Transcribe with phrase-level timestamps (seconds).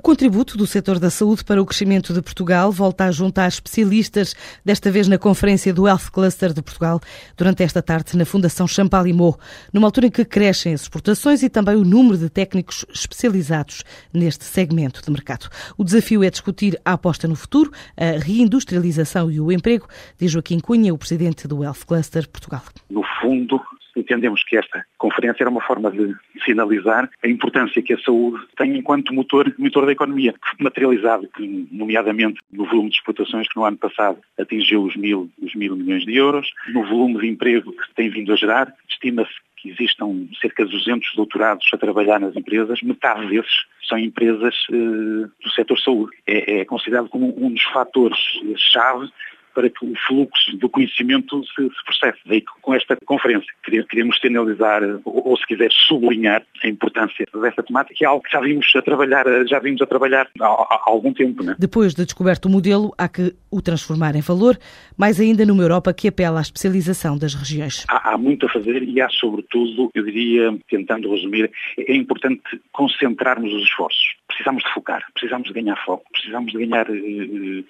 [0.00, 4.34] O contributo do setor da saúde para o crescimento de Portugal volta a juntar especialistas,
[4.64, 6.98] desta vez na conferência do Health Cluster de Portugal,
[7.36, 9.38] durante esta tarde na Fundação Champalimau,
[9.70, 14.46] numa altura em que crescem as exportações e também o número de técnicos especializados neste
[14.46, 15.50] segmento de mercado.
[15.76, 19.86] O desafio é discutir a aposta no futuro, a reindustrialização e o emprego,
[20.18, 22.62] diz Joaquim Cunha, o presidente do Health Cluster Portugal.
[22.88, 23.60] No fundo,
[23.96, 28.76] entendemos que esta conferência era uma forma de sinalizar a importância que a saúde tem
[28.76, 31.28] enquanto motor, motor da economia, materializado,
[31.70, 36.04] nomeadamente no volume de exportações que no ano passado atingiu os mil, os mil milhões
[36.04, 40.64] de euros, no volume de emprego que tem vindo a gerar, estima-se que existam cerca
[40.64, 46.16] de 200 doutorados a trabalhar nas empresas, metade desses são empresas eh, do setor saúde.
[46.26, 49.10] É, é considerado como um dos fatores-chave
[49.54, 52.18] para que o fluxo do conhecimento se, se processe.
[52.26, 53.52] Daí com esta conferência
[53.88, 58.32] queremos sinalizar, ou, ou, se quiser sublinhar a importância dessa temática, que é algo que
[58.32, 61.42] já vimos a trabalhar, já vimos a trabalhar há, há algum tempo.
[61.42, 61.56] Né?
[61.58, 64.58] Depois de descoberto o modelo, há que o transformar em valor,
[64.96, 67.84] mais ainda numa Europa que apela à especialização das regiões.
[67.88, 73.52] Há, há muito a fazer e há sobretudo, eu diria, tentando resumir, é importante concentrarmos
[73.52, 74.14] os esforços.
[74.28, 77.64] Precisamos de focar, precisamos de ganhar foco, precisamos de ganhar uh,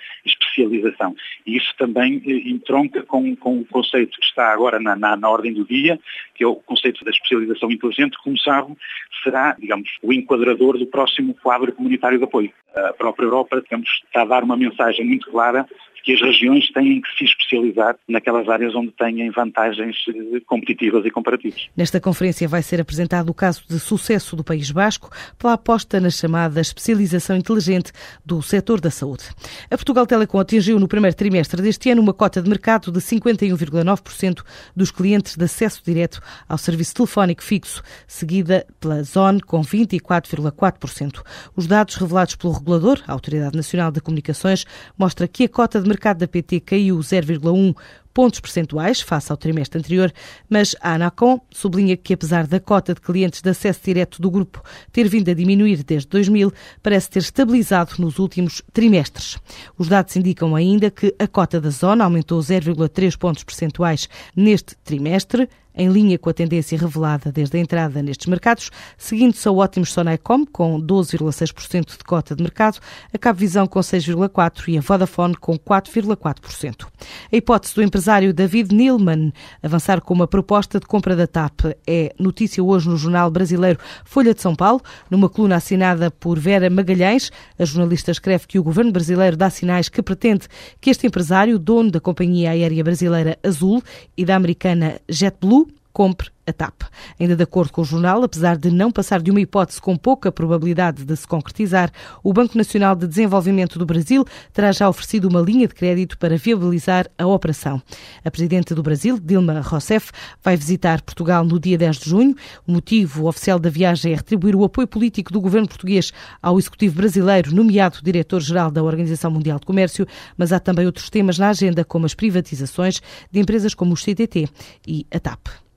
[0.50, 1.14] especialização.
[1.46, 5.28] E isso também eh, entronca com, com o conceito que está agora na, na, na,
[5.28, 5.98] ordem do dia,
[6.34, 8.76] que é o conceito da especialização inteligente, que, como sabe,
[9.22, 12.52] será, digamos, o enquadrador do próximo quadro comunitário de apoio.
[12.74, 15.66] A própria Europa, digamos, está a dar uma mensagem muito clara
[16.02, 21.10] que as regiões têm que se especializar naquelas áreas onde têm vantagens eh, competitivas e
[21.10, 21.68] comparativas.
[21.76, 26.10] Nesta conferência vai ser apresentado o caso de sucesso do País Basco pela aposta na
[26.10, 27.92] chamada especialização inteligente
[28.24, 29.24] do setor da saúde.
[29.70, 34.42] A Portugal Telecom atingiu no primeiro trimestre deste ano uma cota de mercado de 51,9%
[34.74, 41.22] dos clientes de acesso direto ao serviço telefónico fixo, seguida pela Zone com 24,4%.
[41.54, 44.64] Os dados revelados pelo regulador, a Autoridade Nacional de Comunicações,
[44.98, 47.74] mostra que a cota de mercado da PT caiu 0,1
[48.12, 50.12] pontos percentuais face ao trimestre anterior,
[50.48, 54.62] mas a Anacom sublinha que, apesar da cota de clientes de acesso direto do grupo
[54.92, 59.38] ter vindo a diminuir desde 2000, parece ter estabilizado nos últimos trimestres.
[59.78, 65.48] Os dados indicam ainda que a cota da zona aumentou 0,3 pontos percentuais neste trimestre,
[65.74, 70.44] em linha com a tendência revelada desde a entrada nestes mercados, seguindo-se a ótimos Sonecom,
[70.44, 72.78] com 12,6% de cota de mercado,
[73.12, 76.86] a Cabvisão com 6,4% e a Vodafone com 4,4%.
[77.32, 77.99] A hipótese do empresário
[78.32, 83.30] David Nilman avançar com uma proposta de compra da TAP é notícia hoje no jornal
[83.30, 84.80] brasileiro Folha de São Paulo,
[85.10, 87.30] numa coluna assinada por Vera Magalhães.
[87.58, 90.46] A jornalista escreve que o governo brasileiro dá sinais que pretende
[90.80, 93.82] que este empresário, dono da companhia aérea brasileira Azul
[94.16, 96.82] e da americana JetBlue, compre a TAP.
[97.18, 100.30] Ainda de acordo com o jornal, apesar de não passar de uma hipótese com pouca
[100.30, 101.90] probabilidade de se concretizar,
[102.22, 106.36] o Banco Nacional de Desenvolvimento do Brasil terá já oferecido uma linha de crédito para
[106.36, 107.80] viabilizar a operação.
[108.24, 110.10] A presidente do Brasil, Dilma Rousseff,
[110.42, 112.34] vai visitar Portugal no dia 10 de junho.
[112.66, 116.12] O motivo oficial da viagem é retribuir o apoio político do governo português
[116.42, 121.38] ao executivo brasileiro, nomeado diretor-geral da Organização Mundial de Comércio, mas há também outros temas
[121.38, 124.48] na agenda, como as privatizações de empresas como o CTT
[124.86, 125.69] e a TAP.